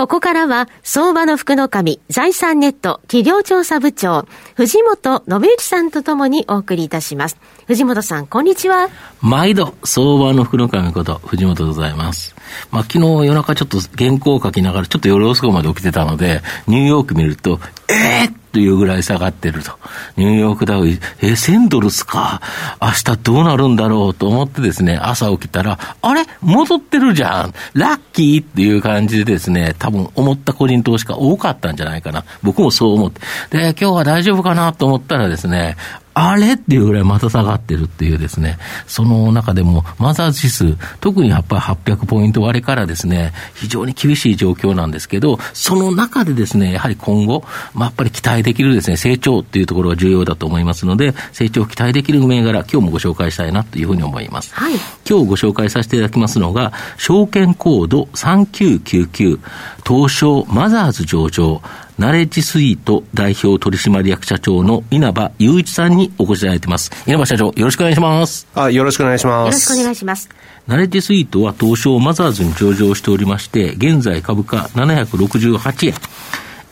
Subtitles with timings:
[0.00, 7.36] ここからは、相場の福の神、財産ネット企業調査部長、藤本信之さんとともにお送りいたします。
[7.66, 8.88] 藤本さん、こんにちは。
[9.20, 12.34] 毎度、相場の福の神こと、藤本でございます。
[12.70, 19.72] まあ、昨日夜中ちょっと原稿を書きながら、ちょっと夜遅くまで起きてたので、ニューヨーク見ると、えー、というぐらい下がってると。
[20.16, 22.40] ニューヨークダウ、え、1000ドルっすか？
[22.80, 26.24] 明日どうなるんだろうと思ってですね、朝起きたら、あれ？
[26.40, 32.24] 戻ってるじゃんラッキーっていう感じでですね、多分思った個人投資家多かったんじゃないかな。
[32.42, 33.20] 僕もそう思って。
[33.50, 35.76] で、今日は大丈夫かなと思ったらですね、
[36.14, 36.54] あれ？
[36.54, 54.52] っていうぐらいまた下がってるっていうですね、その中でもマザー指数、特にやっぱり800ポイント割れからですね、非常に厳しい状況なんですけど、その中でですね、やはり今後、まあ、やっぱり期待できるですね、成長っていうところが重要だと思いますので、成長を期待できる銘柄、今日もご紹介したいなというふうに思います。
[54.54, 54.74] はい、
[55.08, 59.38] 今日ご紹介させていただきますのが、証券コード3999、
[59.86, 61.62] 東証マザーズ上場、
[62.00, 66.90] ナレッジスイート代表取締役社長の稲葉雄一さんにお越しいただいてます。
[67.06, 68.48] 稲葉社長、よろしくお願いします。
[68.54, 69.46] あ、よろしくお願いします。
[69.48, 70.30] よろしくお願いします。
[70.66, 75.94] ナレッジスイートは東証マザーズに上場しておりまして、現在株価768円。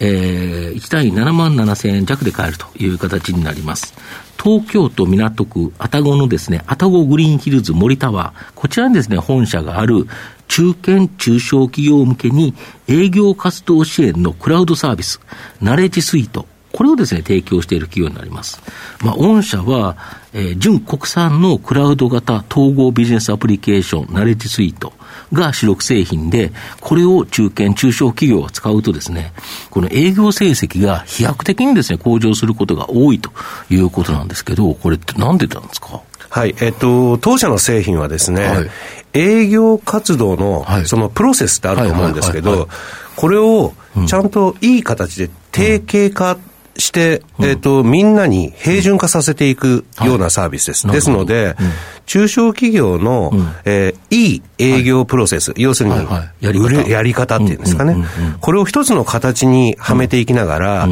[0.00, 3.94] えー、1単位7万7千円弱で買えるという形になります。
[4.42, 10.06] 東京都港区愛宕のですね、愛宕グリーンヒルズ森タワー、こちらにですね、本社がある
[10.46, 12.54] 中堅中小企業向けに
[12.86, 15.20] 営業活動支援のクラウドサービス、
[15.60, 18.60] ナレッジスイート、これをですね、提供している企業になります。
[19.02, 19.96] まあ、御社は、
[20.32, 24.92] えー、純国産のクラウド型統合ビジネスアプリケーション、ナレッジスイート
[25.32, 29.32] が主力製品で、これを中堅、中小企業が使うとですね、
[29.70, 33.30] この営業成績が飛躍的にですね、向上することが多いと
[33.70, 36.02] いうことなんですけど、これってなんでなんですか？
[36.30, 38.70] はい、えっと、当社の製品はですね、はい、
[39.14, 42.68] 営業活動の、そのプロセスってあると思うんですけど、
[43.16, 43.72] これを
[44.06, 46.38] ちゃんといい形で定型化
[46.78, 50.86] して、うん、えっ、ー、と、みんなに平準化させていくようなサービスです。
[50.86, 51.70] はい、ですので、うん、
[52.06, 56.88] 中小企業の、うん、えー、いい営業プロセス、はい、要するに、はいはい、やり方。
[56.88, 57.96] やり方っていうんですかね、
[58.40, 60.88] これを一つの形にはめていきながら、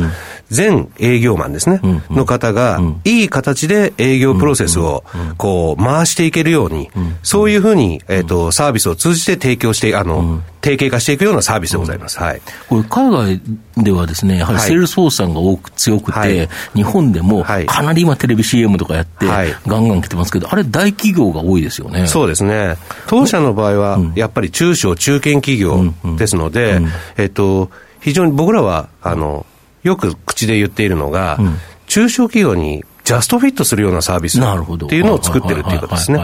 [0.51, 1.81] 全営業マンですね、
[2.11, 5.05] の方が、いい形で営業プロセスを、
[5.39, 6.91] こう、回していけるように、
[7.23, 12.19] そういうふうに、えっ、ー、と、サービスを通じて提供して、あの、定型化していくようなサービスでございます。
[12.19, 12.43] はい。
[12.69, 13.41] これ、海外
[13.77, 22.09] ではですね、やはりセールスフォースさんが多く強くて、はい、日本でもかなり今テレビ CM とかやって、はい、ガンガン来てますけど、あれ大企業が多いですよね。
[22.09, 22.77] そうですね。
[23.07, 26.81] 当社の場合は、やっぱり中小中堅企業ですので、
[27.17, 27.71] えっと、
[28.01, 29.47] 非常に僕らは、あの、
[29.87, 31.39] よく口で言っているのが、
[31.87, 36.19] 中小企業にジャストフィットするようなサービスっていうのを作ってるっていうことですね。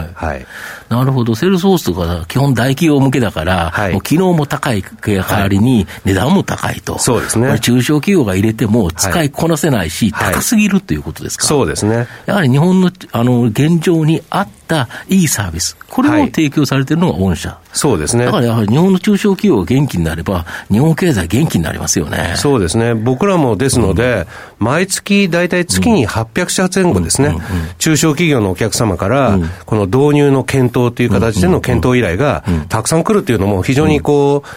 [0.95, 1.05] はい。
[1.05, 1.35] なるほど。
[1.35, 6.99] セールスフォースとか基本大企業向けだから、はい、もう機能も高い代わりに値段も高いと。
[6.99, 7.59] そうですね。
[7.59, 12.07] 中小企業が入れても使いこなせないし、はい、高すぎるということですか、そうですね。
[12.25, 17.57] やはり日本のあの現状に合ったいいサービス、これを提供されているのが御社。
[17.73, 18.25] そうですね。
[18.25, 22.33] だからやはり日本の中小企業が元気になれば、日本経済元気になりますよね。
[22.35, 22.93] そうですね。
[22.93, 24.27] 僕らもですので、
[24.59, 27.43] うん、毎月大体月に800社前後ですね、うんうんうん、
[27.79, 34.49] 中小企業のお客様から、この導入の検討という形での検討依頼がたくさん来るっていうのも非常にこう、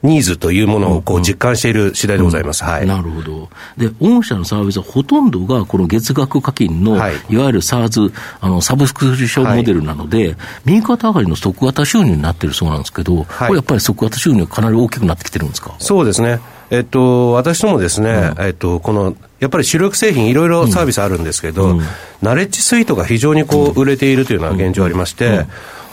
[0.00, 2.62] ニーズというものをこう実感している次第でございます。
[2.62, 2.86] はい。
[2.86, 3.48] なるほど。
[3.76, 15.74] で、御社のサービスはほとんどがこの月額課金の、はい、いわゆる SARS、あの、サブスクリプションモデルなので、はい、右肩上がりの即型収入になってるそうなんですけど、はい、これやっぱり即型収入かなり大きくなってきてるんですか？
[15.80, 16.38] そうですね。
[16.70, 21.80] えっと、私どもですね、うん、えっと、この、やっぱり主力製品いろいろサービスあるんですけど、うん、
[22.22, 25.46] ナレッジスイートが非常にこう売れているというのは現状ありまして、うん。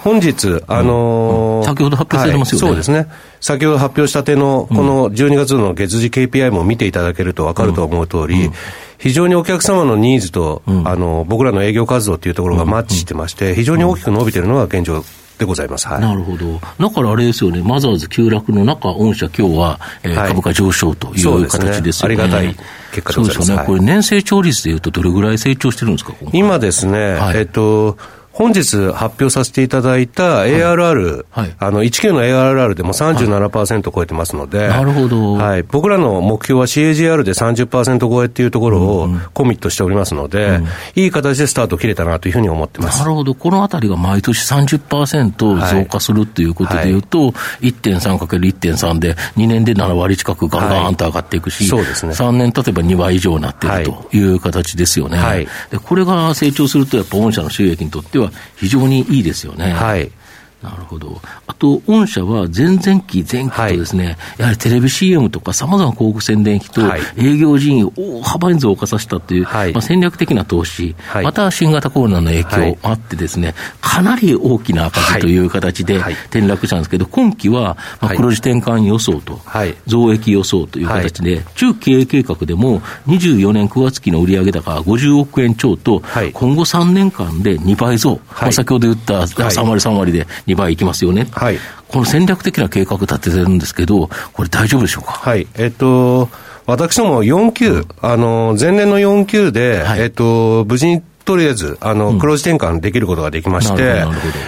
[0.06, 3.08] 本日、あのー、先ほど発表されてますよね、はい、そうですね。
[3.42, 8.52] 先ほど発表したての、この12月の月次 KPI も見ていただけると分かると思う通り、
[9.00, 15.04] 非常にお客様のニーズと、あの、僕らの営業活動というところがマッチしてまして、非常に大きく伸びているのが現状
[15.38, 22.16] でございます、はい、なるほど、だからあれですよね、マザーズ急落の中、御社、今日は、えー、株価上昇という形ですよね。
[22.16, 22.56] ねありがたい
[22.94, 23.46] 結果でございます。
[23.46, 27.98] そうですよね、これ、年成長率でいうと、どれぐらい成長してるんですか、今ですね、はい、えっと、
[28.36, 35.36] 本日発表させていただいた ARR、はい、あの、19の ARR でも37%超えてますので、なるほど。
[35.36, 35.64] はい。
[35.64, 40.66] 僕らの目標は CAGR で30%超えっていうところをコミットしておりますので、うんうん、
[40.96, 43.00] いい形でスタート切れたなというふうに思ってます。
[43.00, 43.36] なるほど。
[43.36, 52.12] このあたりが毎年30%増加するということでいうと、はい、1.3×1.3 で2年で7割近くガンガンと上がっていくし、はい、そうですね。
[52.12, 55.18] 3年経てば2倍以上になっているという形ですよね。
[55.18, 55.48] はい。
[55.72, 58.25] で、これが成長すると、やっぱ御社の収益にとっては
[58.56, 59.72] 非常にいいですよね。
[59.72, 60.12] はい。
[60.66, 61.22] なるほど。
[61.46, 66.82] あと、御社は前々期、前期とですね、はい、やはりテレビ CM とかさまざまな広告宣伝費と
[67.18, 79.40] 営業人員を大幅に増加させたという、はい、まあ、戦略的な投資、はい、また新型コロナの影響あってですね、かなり大きな赤字という形で転落したんですけど、今期は、まあ、黒字転換予想と、
[79.86, 86.02] 増益予想という形で、中経営計画でも24年9月期の売上高50億円超と、
[86.34, 91.28] 今後3年間で2倍増、まあ、先ほど言った3割3割で2倍いきますよね。
[91.31, 91.60] はい。
[91.88, 95.12] この戦略的な計画立ててるんですけど、これ大丈夫でしょうか？
[95.12, 95.48] はい。
[95.56, 96.30] えっと、
[96.66, 104.04] 私ども4級、あの、前年の4級で、はい、えっと、無事にとりあえず、あの、黒字転換できることができまして、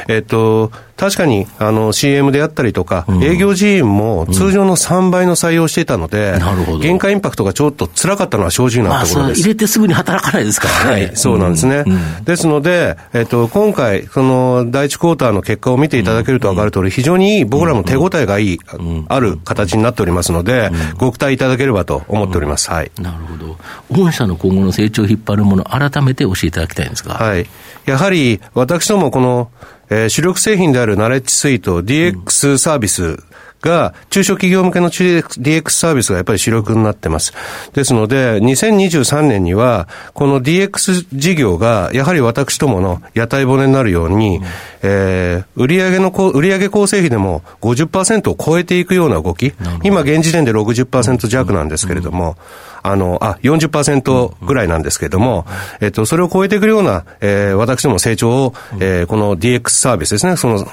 [0.07, 6.39] えっと、確かに、あの、CM であったりとか、営業人員も通常の3倍の採用していたので、
[6.81, 9.41] 限界インパクトがちょっと辛かったのは正直なところです。
[9.41, 11.05] 入れてすぐに働かないですからね。
[11.05, 11.85] はい、そうなんですね。
[12.25, 18.59] ですので、えっと、今回、その、第一クォーターの結果を見ていただけると分かる通り、非常に僕らも手応えがいい、
[19.07, 22.71] ある形になっておりますので、ご期待いただければと思っております。
[22.71, 22.91] はい。
[22.99, 23.57] なるほど。
[23.91, 27.15] 御社の今後の成長を引っ張るもの、改めて教えていただきたいんですが。
[27.15, 27.47] はい。
[27.85, 29.49] やはり、私どもこの、
[29.89, 33.17] えー、主力製品であるナレッジスイート DX サービス
[33.61, 37.33] が、中小企業向けの DX サービスがやっぱり主力になってます。
[37.73, 44.43] ですので、2023年には、この DX 事業が、やはり私どもの屋台骨になるように、うん、
[44.83, 49.53] えー、売上の、売上構成比でも50%を超えていくような動き、
[49.83, 55.45] 今現時点で60%弱なんですけれども、うんあの、あ、40%ぐらいなんですけれども、
[55.79, 60.67] うん、えっと、それを超えていくような、えー、私ども成長を、えー、この DX サービスですね、その、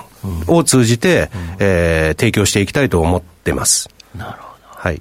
[0.47, 3.89] を通じて、えー、提供していきたいと思ってます。
[4.17, 4.81] なるほど。
[4.81, 5.01] はい。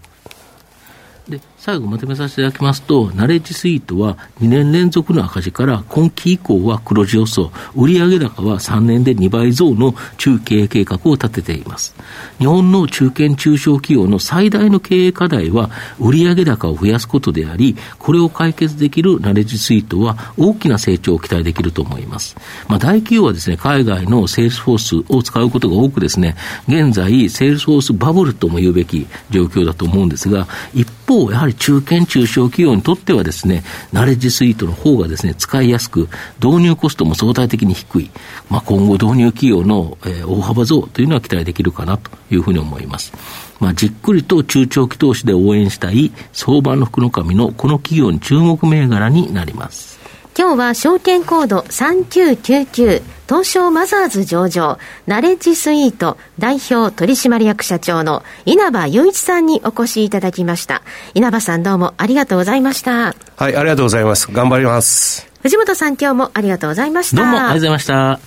[1.66, 11.96] 最後まとめさせていただきますと、ナレッジスイートは2年連続の赤字から今期以降は黒字予想、売上高は3年で2倍増の中経営計画を立てています。
[12.38, 15.70] 日本の中堅中小企業の最大の経営課題は
[16.02, 22.36] 売上高を増やすことであり、これを解決できるナレッジスイートは大きな成長を期待できると思います。
[22.68, 26.36] まあ、大企業はですね、海外のセールスフォースを使うことが多くですね、
[26.68, 36.10] 現在、セールスフォースバブルとも言うべき状況だと思うんですが、一方、やはり中堅中小企業にとってはですね、ナレッジスイートの方がですね、使いやすく、
[36.44, 38.12] 導入コストも相対的に低い。
[38.50, 43.14] まあ、今後導入企業の、えー、大幅増というのは期待できるかなというふうに思います。
[43.60, 49.93] まあ、じっくりと中長期投資で応援したい相場の福の神のこの企業に注目銘柄になります。
[50.36, 60.82] 今日は証券コード3999東証マザーズ上場ナレッジスイート代表取締役社長の稲葉雄一さんにお越しいただきました。
[61.14, 63.16] 稲葉さんどうもありがとうございました。
[63.36, 64.32] はいありがとうございます。
[64.32, 65.30] 頑張ります。
[65.44, 67.18] 藤本さん今日もありがとうございました。
[67.18, 68.20] どうもありがとうございました。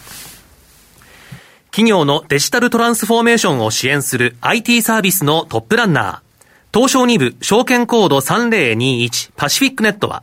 [1.72, 6.26] 企業のデジタルトランスフォーメーションを支援する IT サービスのトップランナー
[6.72, 10.22] 東証2部証券コード3021パシフィックネットは